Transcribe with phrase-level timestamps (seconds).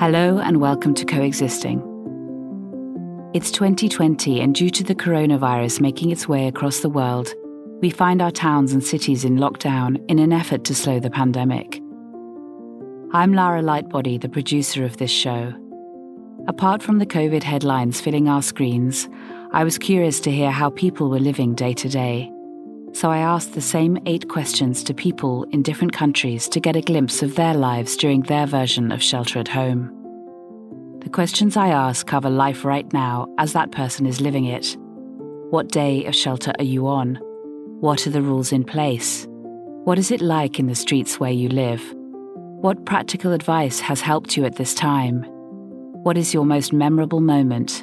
[0.00, 1.78] Hello and welcome to Coexisting.
[3.34, 7.34] It's 2020, and due to the coronavirus making its way across the world,
[7.82, 11.82] we find our towns and cities in lockdown in an effort to slow the pandemic.
[13.12, 15.52] I'm Lara Lightbody, the producer of this show.
[16.48, 19.06] Apart from the COVID headlines filling our screens,
[19.52, 22.32] I was curious to hear how people were living day to day.
[22.92, 26.80] So I asked the same eight questions to people in different countries to get a
[26.80, 29.96] glimpse of their lives during their version of shelter at home.
[31.00, 34.76] The questions I ask cover life right now as that person is living it.
[35.50, 37.16] What day of shelter are you on?
[37.80, 39.26] What are the rules in place?
[39.84, 41.82] What is it like in the streets where you live?
[42.60, 45.22] What practical advice has helped you at this time?
[46.02, 47.82] What is your most memorable moment?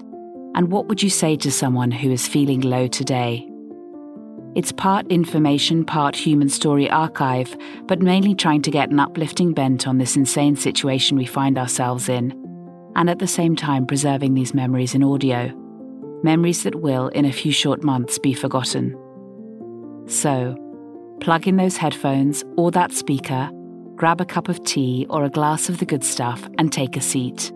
[0.53, 3.49] And what would you say to someone who is feeling low today?
[4.57, 7.55] It's part information, part human story archive,
[7.85, 12.09] but mainly trying to get an uplifting bent on this insane situation we find ourselves
[12.09, 12.31] in,
[12.95, 15.53] and at the same time preserving these memories in audio.
[16.23, 18.97] Memories that will, in a few short months, be forgotten.
[20.07, 20.55] So,
[21.21, 23.51] plug in those headphones or that speaker,
[23.93, 27.01] grab a cup of tea or a glass of the good stuff, and take a
[27.01, 27.51] seat.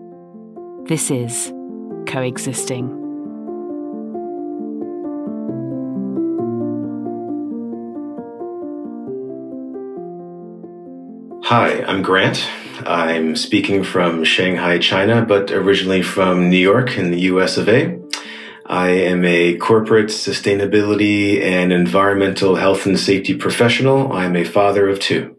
[0.84, 1.52] This is
[2.06, 3.01] Coexisting.
[11.54, 12.48] Hi, I'm Grant.
[12.86, 18.00] I'm speaking from Shanghai, China, but originally from New York in the US of A.
[18.64, 24.14] I am a corporate sustainability and environmental health and safety professional.
[24.14, 25.36] I'm a father of two.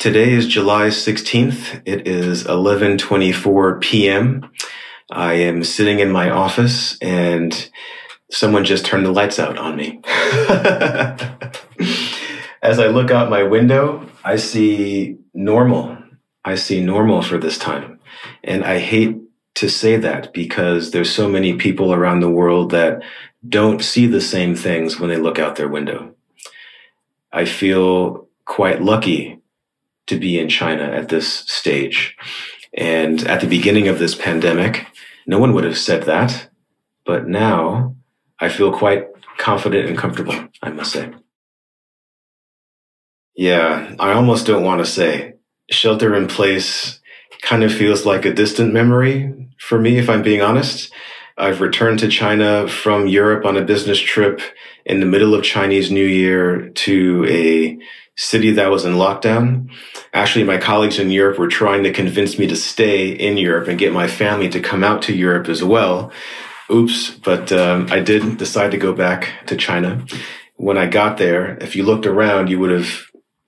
[0.00, 1.80] Today is July 16th.
[1.84, 4.50] It is 11:24 p.m.
[5.12, 7.70] I am sitting in my office and
[8.28, 10.00] someone just turned the lights out on me.
[12.64, 15.98] as I look out my window, I see normal.
[16.46, 18.00] I see normal for this time.
[18.42, 19.16] And I hate
[19.56, 23.02] to say that because there's so many people around the world that
[23.46, 26.14] don't see the same things when they look out their window.
[27.30, 29.40] I feel quite lucky
[30.06, 32.16] to be in China at this stage.
[32.72, 34.86] And at the beginning of this pandemic,
[35.26, 36.48] no one would have said that.
[37.04, 37.94] But now
[38.40, 41.12] I feel quite confident and comfortable, I must say.
[43.36, 45.34] Yeah, I almost don't want to say.
[45.70, 47.00] Shelter in place
[47.42, 50.92] kind of feels like a distant memory for me, if I'm being honest.
[51.36, 54.40] I've returned to China from Europe on a business trip
[54.84, 57.78] in the middle of Chinese New Year to a
[58.16, 59.68] city that was in lockdown.
[60.12, 63.80] Actually, my colleagues in Europe were trying to convince me to stay in Europe and
[63.80, 66.12] get my family to come out to Europe as well.
[66.70, 70.06] Oops, but um, I did decide to go back to China.
[70.54, 73.06] When I got there, if you looked around, you would have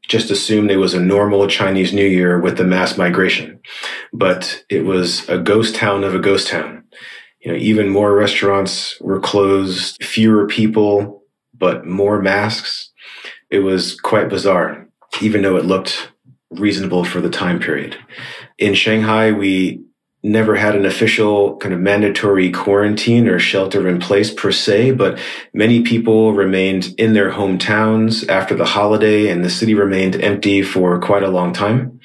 [0.08, 3.60] just assumed it was a normal Chinese New Year with the mass migration.
[4.12, 6.84] But it was a ghost town of a ghost town.
[7.40, 11.22] You know, even more restaurants were closed, fewer people,
[11.54, 12.90] but more masks.
[13.50, 14.88] It was quite bizarre,
[15.20, 16.12] even though it looked
[16.50, 17.96] reasonable for the time period.
[18.58, 19.84] In Shanghai, we
[20.26, 25.18] never had an official kind of mandatory quarantine or shelter in place per se, but
[25.54, 30.98] many people remained in their hometowns after the holiday and the city remained empty for
[31.00, 32.00] quite a long time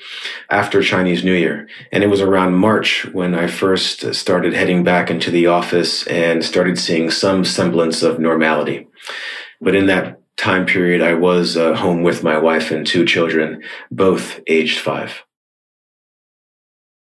[0.51, 1.67] after Chinese New Year.
[1.91, 6.45] And it was around March when I first started heading back into the office and
[6.45, 8.87] started seeing some semblance of normality.
[9.59, 13.63] But in that time period, I was uh, home with my wife and two children,
[13.89, 15.23] both aged five.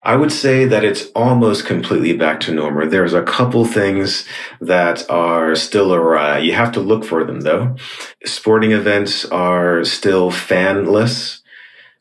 [0.04, 2.88] I would say that it's almost completely back to normal.
[2.88, 4.26] There's a couple things
[4.60, 6.38] that are still awry.
[6.38, 7.76] You have to look for them though.
[8.24, 11.38] Sporting events are still fanless.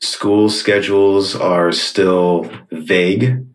[0.00, 3.46] School schedules are still vague.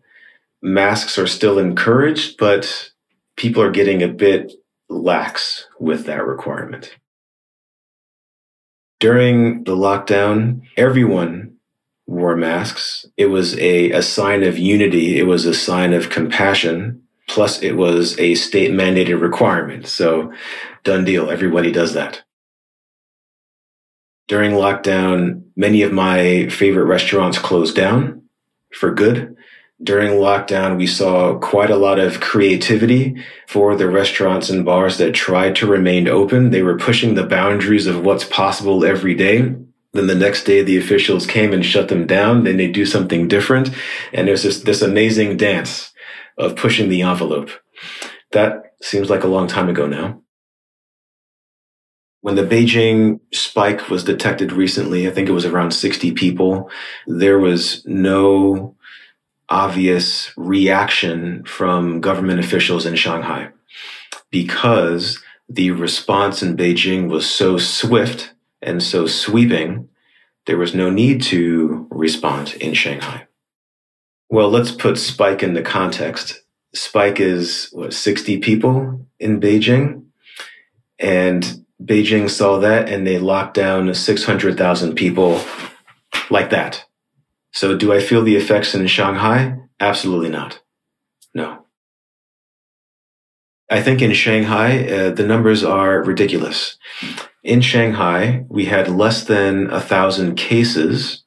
[0.62, 2.90] Masks are still encouraged, but
[3.36, 4.52] people are getting a bit
[4.88, 6.96] lax with that requirement.
[8.98, 11.47] During the lockdown, everyone
[12.08, 13.06] wore masks.
[13.16, 15.18] It was a, a sign of unity.
[15.18, 17.02] It was a sign of compassion.
[17.28, 19.86] Plus, it was a state mandated requirement.
[19.86, 20.32] So,
[20.82, 21.30] done deal.
[21.30, 22.24] Everybody does that.
[24.26, 28.22] During lockdown, many of my favorite restaurants closed down
[28.72, 29.36] for good.
[29.82, 35.14] During lockdown, we saw quite a lot of creativity for the restaurants and bars that
[35.14, 36.50] tried to remain open.
[36.50, 39.54] They were pushing the boundaries of what's possible every day
[39.92, 42.44] then the next day, the officials came and shut them down.
[42.44, 43.70] Then they do something different.
[44.12, 45.92] And there's this, this amazing dance
[46.36, 47.50] of pushing the envelope.
[48.32, 50.22] That seems like a long time ago now.
[52.20, 56.70] When the Beijing spike was detected recently, I think it was around 60 people,
[57.06, 58.76] there was no
[59.48, 63.48] obvious reaction from government officials in Shanghai
[64.30, 69.88] because the response in Beijing was so swift and so sweeping,
[70.46, 73.26] there was no need to respond in Shanghai.
[74.30, 76.42] Well, let's put Spike in the context.
[76.74, 80.04] Spike is what, 60 people in Beijing?
[80.98, 85.40] And Beijing saw that and they locked down 600,000 people
[86.30, 86.84] like that.
[87.52, 89.56] So do I feel the effects in Shanghai?
[89.80, 90.60] Absolutely not.
[91.34, 91.64] No.
[93.70, 96.78] I think in Shanghai, uh, the numbers are ridiculous.
[97.44, 101.22] In Shanghai, we had less than a thousand cases,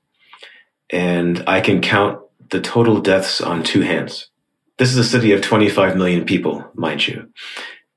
[0.89, 2.19] and I can count
[2.49, 4.27] the total deaths on two hands.
[4.77, 7.31] This is a city of 25 million people, mind you.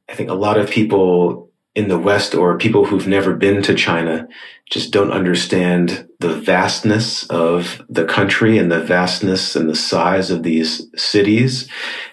[0.08, 3.74] I think a lot of people in the West or people who've never been to
[3.74, 4.28] China
[4.70, 10.44] just don't understand the vastness of the country and the vastness and the size of
[10.44, 11.68] these cities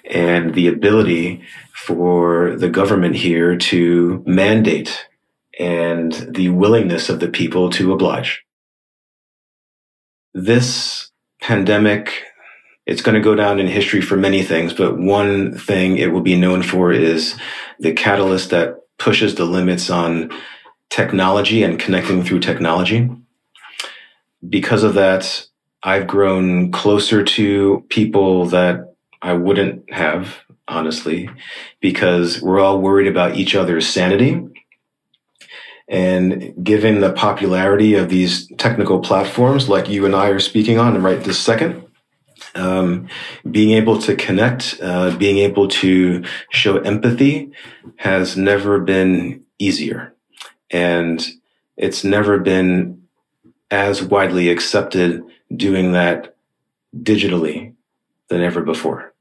[0.05, 1.43] and the ability
[1.73, 5.07] for the government here to mandate
[5.59, 8.43] and the willingness of the people to oblige.
[10.33, 11.11] This
[11.41, 12.23] pandemic,
[12.85, 16.21] it's going to go down in history for many things, but one thing it will
[16.21, 17.35] be known for is
[17.79, 20.31] the catalyst that pushes the limits on
[20.89, 23.09] technology and connecting through technology.
[24.47, 25.47] Because of that,
[25.83, 30.37] I've grown closer to people that I wouldn't have,
[30.67, 31.29] honestly,
[31.79, 34.47] because we're all worried about each other's sanity.
[35.91, 41.03] And given the popularity of these technical platforms like you and I are speaking on
[41.03, 41.85] right this second,
[42.55, 43.09] um,
[43.49, 47.51] being able to connect, uh, being able to show empathy
[47.97, 50.13] has never been easier.
[50.69, 51.21] And
[51.75, 53.03] it's never been
[53.69, 55.21] as widely accepted
[55.53, 56.37] doing that
[56.95, 57.73] digitally
[58.29, 59.13] than ever before.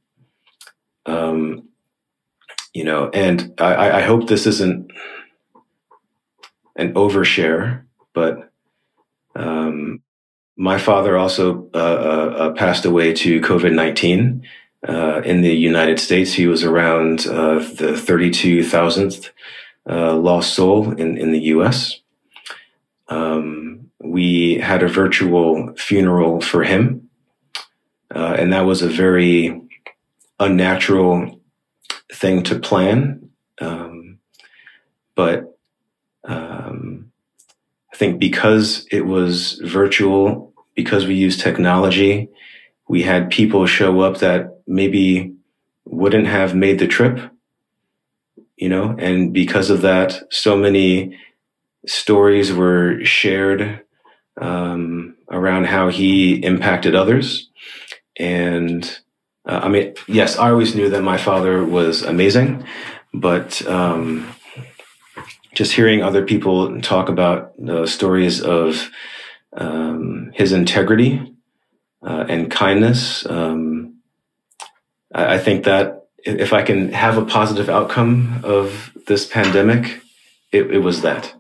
[1.05, 1.69] Um,
[2.73, 4.93] you know, and I, I hope this isn't
[6.81, 7.85] an overshare,
[8.15, 8.51] but
[9.37, 10.03] um,
[10.57, 14.47] my father also uh, uh, uh, passed away to COVID 19
[14.89, 16.33] uh, in the United States.
[16.33, 19.31] He was around uh, the 32,000th
[19.89, 22.01] uh, lost soul in, in the US.
[23.09, 27.09] Um, we had a virtual funeral for him,
[28.11, 29.61] and that was a very
[30.39, 31.41] unnatural
[32.13, 33.31] thing to plan.
[33.61, 34.19] Um,
[35.15, 35.50] but
[38.01, 42.31] think because it was virtual because we used technology,
[42.89, 45.35] we had people show up that maybe
[45.85, 47.21] wouldn't have made the trip,
[48.57, 51.19] you know, and because of that, so many
[51.87, 53.83] stories were shared
[54.41, 57.51] um, around how he impacted others.
[58.17, 58.83] And
[59.47, 62.65] uh, I mean, yes, I always knew that my father was amazing,
[63.13, 64.35] but um,
[65.55, 67.55] just hearing other people talk about
[67.89, 68.91] stories of
[69.53, 71.35] um, his integrity
[72.03, 73.27] uh, and kindness.
[73.27, 73.99] Um,
[75.13, 80.03] I, I, think that if I can have a positive outcome of this pandemic,
[80.53, 81.35] it, it was that.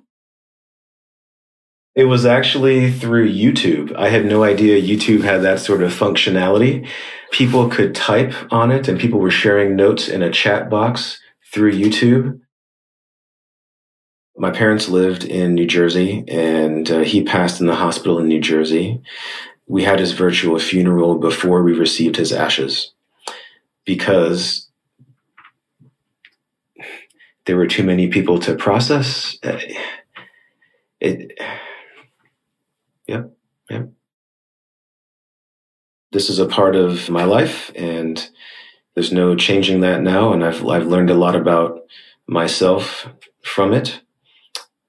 [1.95, 3.95] It was actually through YouTube.
[3.97, 6.89] I had no idea YouTube had that sort of functionality.
[7.31, 11.21] People could type on it and people were sharing notes in a chat box
[11.53, 12.41] through YouTube
[14.41, 18.41] my parents lived in New Jersey, and uh, he passed in the hospital in New
[18.41, 19.03] Jersey.
[19.67, 22.91] We had his virtual funeral before we received his ashes
[23.85, 24.67] because
[27.45, 29.37] there were too many people to process.
[29.43, 29.61] Uh,
[31.01, 31.39] it,
[33.07, 33.31] yep,
[33.69, 33.91] yep.
[36.13, 38.27] This is a part of my life, and
[38.95, 40.33] there's no changing that now.
[40.33, 41.83] And I've I've learned a lot about
[42.27, 43.07] myself
[43.43, 44.01] from it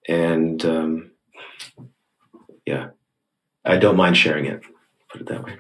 [0.08, 1.12] and um,
[2.66, 2.90] yeah,
[3.66, 4.62] I don't mind sharing it.
[5.10, 5.58] Put it that way.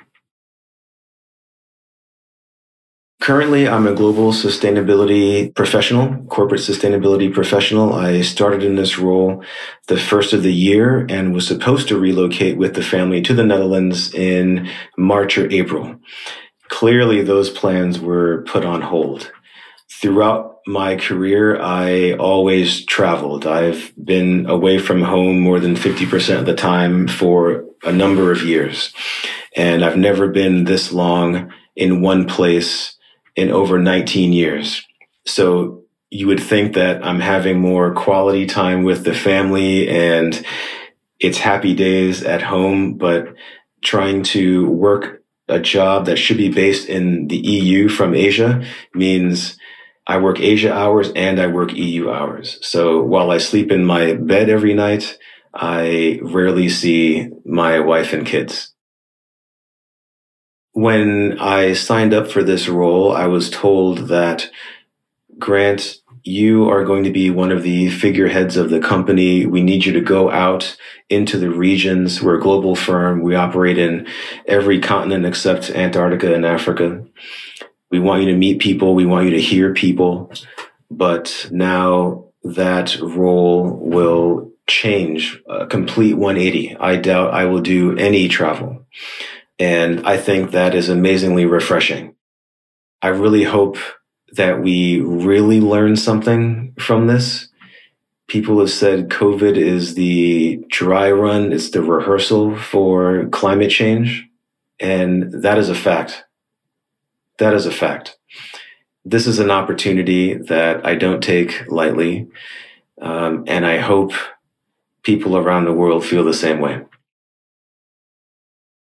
[3.21, 7.93] Currently, I'm a global sustainability professional, corporate sustainability professional.
[7.93, 9.43] I started in this role
[9.87, 13.43] the first of the year and was supposed to relocate with the family to the
[13.43, 14.67] Netherlands in
[14.97, 15.97] March or April.
[16.69, 19.31] Clearly, those plans were put on hold.
[20.01, 23.45] Throughout my career, I always traveled.
[23.45, 28.43] I've been away from home more than 50% of the time for a number of
[28.43, 28.93] years.
[29.55, 32.97] And I've never been this long in one place
[33.35, 34.85] in over 19 years.
[35.25, 40.43] So you would think that I'm having more quality time with the family and
[41.19, 43.35] it's happy days at home, but
[43.83, 49.57] trying to work a job that should be based in the EU from Asia means
[50.07, 52.57] I work Asia hours and I work EU hours.
[52.61, 55.17] So while I sleep in my bed every night,
[55.53, 58.73] I rarely see my wife and kids.
[60.73, 64.49] When I signed up for this role, I was told that
[65.37, 69.45] Grant, you are going to be one of the figureheads of the company.
[69.45, 70.77] We need you to go out
[71.09, 72.21] into the regions.
[72.21, 73.21] We're a global firm.
[73.21, 74.07] We operate in
[74.47, 77.05] every continent except Antarctica and Africa.
[77.91, 78.95] We want you to meet people.
[78.95, 80.31] We want you to hear people.
[80.89, 86.77] But now that role will change a complete 180.
[86.77, 88.85] I doubt I will do any travel.
[89.59, 92.15] And I think that is amazingly refreshing.
[93.01, 93.77] I really hope
[94.33, 97.49] that we really learn something from this.
[98.27, 104.25] People have said COVID is the dry run, it's the rehearsal for climate change.
[104.79, 106.23] And that is a fact.
[107.41, 108.19] That is a fact.
[109.03, 112.27] This is an opportunity that I don't take lightly.
[113.01, 114.13] Um, and I hope
[115.01, 116.83] people around the world feel the same way.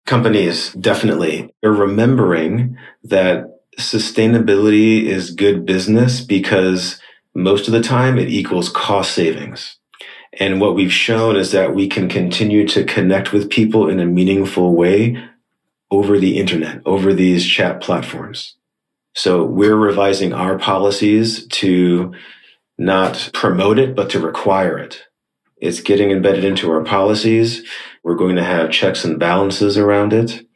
[0.05, 6.99] Companies definitely are remembering that sustainability is good business because
[7.33, 9.77] most of the time it equals cost savings.
[10.33, 14.05] And what we've shown is that we can continue to connect with people in a
[14.05, 15.30] meaningful way
[15.91, 18.55] over the internet, over these chat platforms.
[19.13, 22.13] So we're revising our policies to
[22.77, 25.03] not promote it, but to require it.
[25.57, 27.63] It's getting embedded into our policies.
[28.03, 30.47] We're going to have checks and balances around it.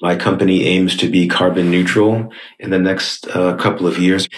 [0.00, 4.28] My company aims to be carbon neutral in the next uh, couple of years.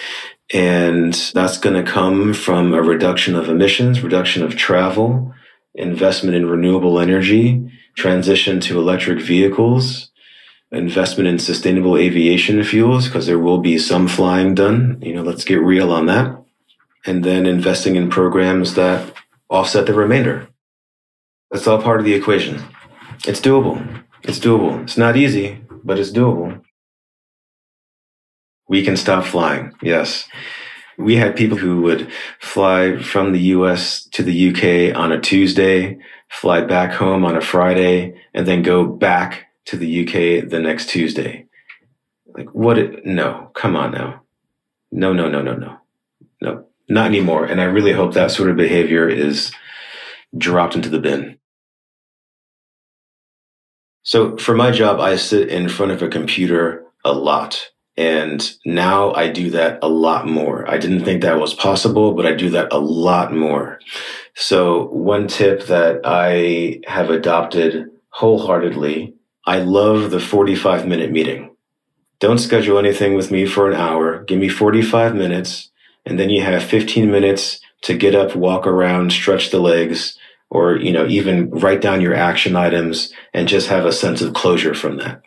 [0.51, 5.33] And that's going to come from a reduction of emissions, reduction of travel,
[5.75, 10.11] investment in renewable energy, transition to electric vehicles,
[10.71, 14.99] investment in sustainable aviation fuels, because there will be some flying done.
[15.01, 16.43] You know, let's get real on that.
[17.05, 19.13] And then investing in programs that
[19.49, 20.47] offset the remainder.
[21.51, 22.63] That's all part of the equation.
[23.27, 24.03] It's doable.
[24.23, 24.83] It's doable.
[24.83, 26.61] It's not easy, but it's doable.
[28.67, 29.73] We can stop flying.
[29.81, 30.27] Yes.
[30.97, 35.99] We had people who would fly from the US to the UK on a Tuesday,
[36.29, 40.89] fly back home on a Friday, and then go back to the UK the next
[40.89, 41.45] Tuesday.
[42.27, 42.77] Like, what?
[42.77, 44.21] It, no, come on now.
[44.91, 45.77] No, no, no, no, no.
[46.41, 47.45] No, not anymore.
[47.45, 49.51] And I really hope that sort of behavior is
[50.37, 51.37] dropped into the bin.
[54.03, 57.71] So for my job, I sit in front of a computer a lot.
[57.97, 60.69] And now I do that a lot more.
[60.69, 63.79] I didn't think that was possible, but I do that a lot more.
[64.35, 69.14] So one tip that I have adopted wholeheartedly,
[69.45, 71.55] I love the 45 minute meeting.
[72.19, 74.23] Don't schedule anything with me for an hour.
[74.23, 75.69] Give me 45 minutes
[76.05, 80.17] and then you have 15 minutes to get up, walk around, stretch the legs,
[80.49, 84.33] or, you know, even write down your action items and just have a sense of
[84.33, 85.21] closure from that.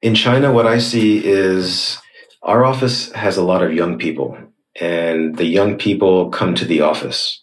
[0.00, 1.98] In China, what I see is
[2.42, 4.36] our office has a lot of young people
[4.80, 7.42] and the young people come to the office.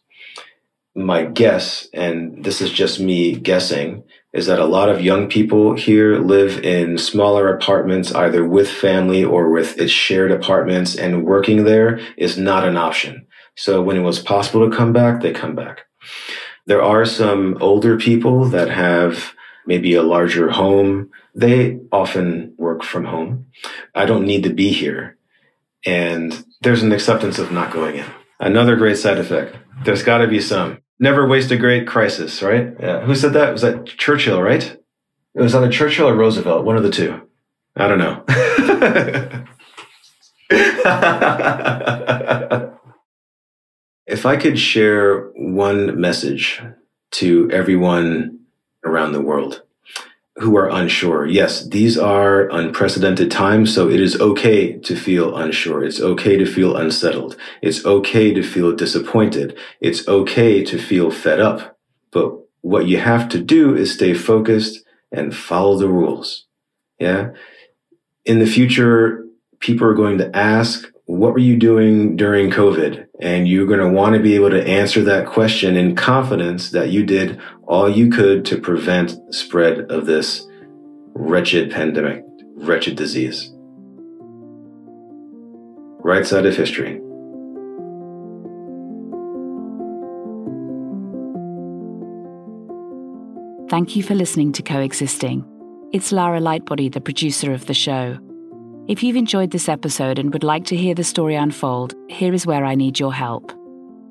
[0.95, 5.75] My guess, and this is just me guessing, is that a lot of young people
[5.75, 11.63] here live in smaller apartments, either with family or with its shared apartments, and working
[11.63, 13.25] there is not an option.
[13.55, 15.81] So when it was possible to come back, they come back.
[16.67, 19.33] There are some older people that have
[19.65, 21.09] maybe a larger home.
[21.33, 23.47] They often work from home.
[23.95, 25.17] I don't need to be here.
[25.85, 28.05] And there's an acceptance of not going in.
[28.39, 29.57] Another great side effect.
[29.83, 30.79] There's got to be some.
[30.99, 32.73] Never waste a great crisis, right?
[32.79, 33.01] Yeah.
[33.01, 33.53] Who said that?
[33.53, 34.63] Was that Churchill, right?
[35.33, 37.21] It was either Churchill or Roosevelt, one of the two.
[37.75, 38.23] I don't know.
[44.05, 46.61] if I could share one message
[47.11, 48.39] to everyone
[48.83, 49.63] around the world,
[50.39, 51.25] who are unsure.
[51.25, 55.83] Yes, these are unprecedented times, so it is okay to feel unsure.
[55.83, 57.35] It's okay to feel unsettled.
[57.61, 59.57] It's okay to feel disappointed.
[59.81, 61.77] It's okay to feel fed up.
[62.11, 66.45] But what you have to do is stay focused and follow the rules.
[66.99, 67.31] Yeah.
[68.25, 69.25] In the future,
[69.59, 73.07] people are going to ask, what were you doing during COVID?
[73.19, 76.91] And you're going to want to be able to answer that question in confidence that
[76.91, 80.45] you did all you could to prevent spread of this
[81.15, 82.23] wretched pandemic,
[82.57, 83.51] wretched disease.
[86.01, 87.01] right side of history.
[93.69, 95.43] Thank you for listening to Coexisting.
[95.91, 98.19] It's Lara Lightbody, the producer of the show.
[98.89, 102.47] If you've enjoyed this episode and would like to hear the story unfold, here is
[102.47, 103.53] where I need your help.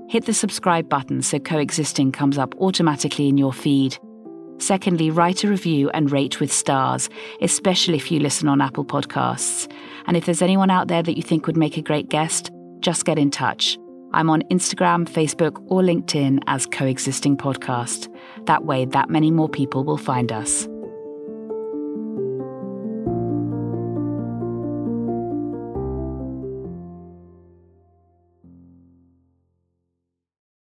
[0.09, 3.99] Hit the subscribe button so Coexisting comes up automatically in your feed.
[4.59, 7.11] Secondly, write a review and rate with stars,
[7.43, 9.69] especially if you listen on Apple Podcasts.
[10.07, 13.05] And if there's anyone out there that you think would make a great guest, just
[13.05, 13.77] get in touch.
[14.13, 18.07] I'm on Instagram, Facebook, or LinkedIn as Coexisting Podcast.
[18.47, 20.69] That way, that many more people will find us.